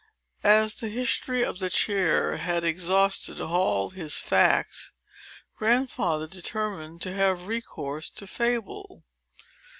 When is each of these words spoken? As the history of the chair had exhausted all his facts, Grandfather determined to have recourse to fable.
As 0.43 0.73
the 0.73 0.89
history 0.89 1.45
of 1.45 1.59
the 1.59 1.69
chair 1.69 2.37
had 2.37 2.63
exhausted 2.63 3.39
all 3.39 3.91
his 3.91 4.15
facts, 4.17 4.93
Grandfather 5.55 6.25
determined 6.25 7.03
to 7.03 7.13
have 7.13 7.45
recourse 7.45 8.09
to 8.09 8.25
fable. 8.25 9.03